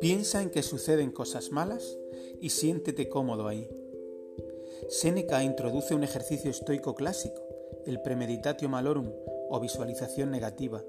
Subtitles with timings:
[0.00, 1.98] Piensa en que suceden cosas malas
[2.40, 3.70] y siéntete cómodo ahí.
[4.88, 7.42] Séneca introduce un ejercicio estoico clásico,
[7.86, 9.10] el premeditatio malorum
[9.48, 10.84] o visualización negativa,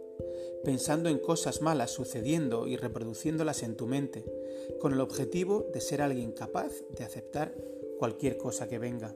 [0.64, 4.26] pensando en cosas malas sucediendo y reproduciéndolas en tu mente,
[4.80, 7.56] con el objetivo de ser alguien capaz de aceptar
[7.98, 9.16] cualquier cosa que venga.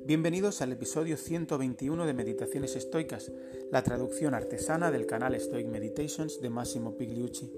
[0.00, 3.30] Bienvenidos al episodio 121 de Meditaciones Estoicas,
[3.70, 7.52] la traducción artesana del canal Stoic Meditations de Massimo Pigliucci.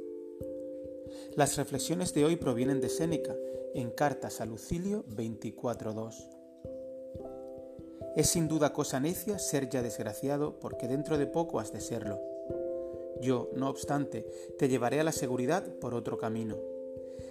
[1.36, 3.34] Las reflexiones de hoy provienen de Séneca
[3.74, 6.28] en Cartas a Lucilio 24.2.
[8.16, 12.20] Es sin duda cosa necia ser ya desgraciado porque dentro de poco has de serlo.
[13.23, 14.26] Yo, no obstante,
[14.59, 16.59] te llevaré a la seguridad por otro camino.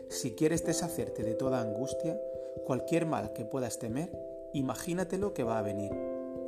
[0.10, 2.20] Si quieres deshacerte de toda angustia,
[2.66, 4.12] cualquier mal que puedas temer,
[4.54, 5.92] imagínatelo que va a venir,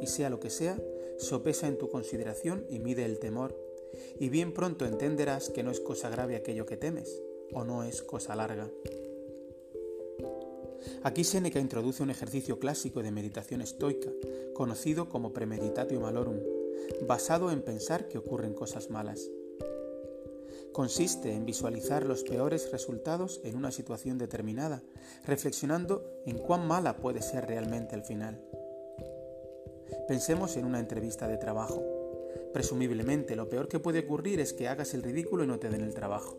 [0.01, 0.77] y sea lo que sea,
[1.17, 3.57] sopesa en tu consideración y mide el temor,
[4.19, 7.21] y bien pronto entenderás que no es cosa grave aquello que temes,
[7.53, 8.69] o no es cosa larga.
[11.03, 14.11] Aquí Séneca introduce un ejercicio clásico de meditación estoica,
[14.53, 16.39] conocido como premeditatio malorum,
[17.07, 19.29] basado en pensar que ocurren cosas malas.
[20.75, 24.83] Consiste en visualizar los peores resultados en una situación determinada,
[25.25, 28.41] reflexionando en cuán mala puede ser realmente el final.
[30.05, 31.81] Pensemos en una entrevista de trabajo.
[32.51, 35.79] Presumiblemente lo peor que puede ocurrir es que hagas el ridículo y no te den
[35.79, 36.35] el trabajo.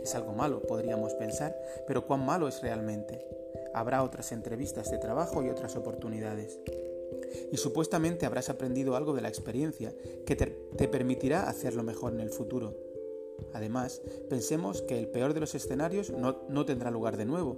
[0.00, 3.26] Es algo malo, podríamos pensar, pero ¿cuán malo es realmente?
[3.74, 6.60] Habrá otras entrevistas de trabajo y otras oportunidades.
[7.50, 9.92] Y supuestamente habrás aprendido algo de la experiencia
[10.24, 12.95] que te, permitirá hacerlo mejor en el futuro.
[13.52, 17.56] Además, pensemos que el peor de los escenarios no, no tendrá lugar de nuevo.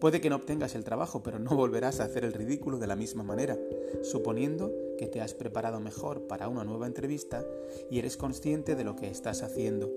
[0.00, 2.96] Puede que no obtengas el trabajo, pero no volverás a hacer el ridículo de la
[2.96, 3.58] misma manera,
[4.02, 7.44] suponiendo que te has preparado mejor para una nueva entrevista
[7.90, 9.90] y eres consciente de lo que estás haciendo.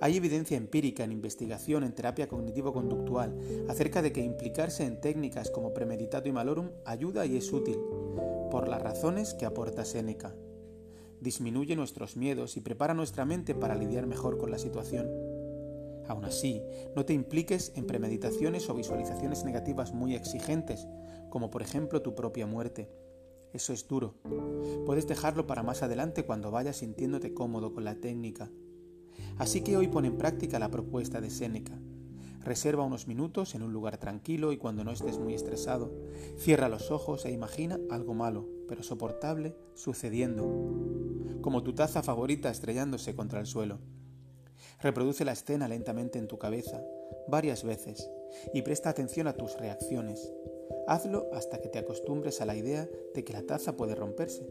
[0.00, 3.38] Hay evidencia empírica en investigación en terapia cognitivo-conductual
[3.68, 7.78] acerca de que implicarse en técnicas como premeditado y malorum ayuda y es útil,
[8.50, 10.34] por las razones que aporta Séneca.
[11.20, 15.08] Disminuye nuestros miedos y prepara nuestra mente para lidiar mejor con la situación.
[16.06, 16.62] Aún así,
[16.94, 20.86] no te impliques en premeditaciones o visualizaciones negativas muy exigentes,
[21.30, 22.90] como por ejemplo tu propia muerte.
[23.52, 24.14] Eso es duro.
[24.84, 28.50] Puedes dejarlo para más adelante cuando vayas sintiéndote cómodo con la técnica.
[29.38, 31.78] Así que hoy pone en práctica la propuesta de Séneca.
[32.44, 35.90] Reserva unos minutos en un lugar tranquilo y cuando no estés muy estresado,
[36.36, 40.44] cierra los ojos e imagina algo malo, pero soportable, sucediendo,
[41.40, 43.78] como tu taza favorita estrellándose contra el suelo.
[44.82, 46.84] Reproduce la escena lentamente en tu cabeza,
[47.28, 48.10] varias veces,
[48.52, 50.30] y presta atención a tus reacciones.
[50.86, 54.46] Hazlo hasta que te acostumbres a la idea de que la taza puede romperse,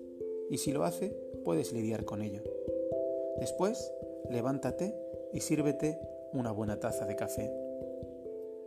[0.49, 1.15] y si lo hace,
[1.45, 2.41] puedes lidiar con ello.
[3.39, 3.91] Después,
[4.31, 4.95] levántate
[5.31, 5.99] y sírvete
[6.31, 7.62] una buena taza de café.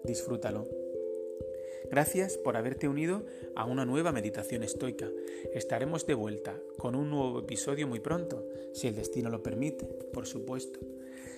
[0.07, 0.67] Disfrútalo.
[1.91, 3.25] Gracias por haberte unido
[3.55, 5.09] a una nueva meditación estoica.
[5.55, 10.27] Estaremos de vuelta con un nuevo episodio muy pronto, si el destino lo permite, por
[10.27, 10.81] supuesto.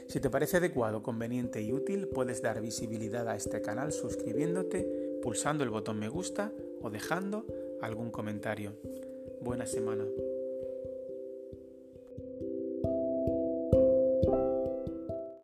[0.06, 5.64] Si te parece adecuado, conveniente y útil, puedes dar visibilidad a este canal suscribiéndote, pulsando
[5.64, 7.44] el botón me gusta o dejando
[7.82, 8.72] algún comentario.
[9.40, 10.04] Buena semana.